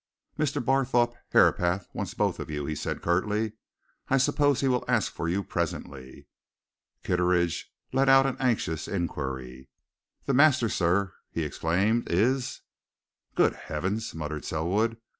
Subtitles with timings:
[0.35, 0.59] "Mr.
[0.65, 3.53] Barthorpe Herapath wants both of you," he said curtly.
[4.07, 6.25] "I suppose he will ask for you presently."
[7.03, 9.69] Kitteridge let out an anxious inquiry.
[10.25, 12.09] "The master, sir?" he exclaimed.
[12.09, 12.61] "Is"
[13.35, 14.97] "Good heavens!" muttered Selwood.